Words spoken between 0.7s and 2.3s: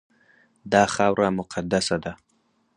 دا خاوره مقدسه ده.